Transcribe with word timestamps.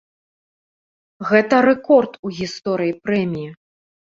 Гэта 1.31 1.55
рэкорд 1.67 2.11
у 2.29 2.33
гісторыі 2.41 2.99
прэміі. 3.07 3.49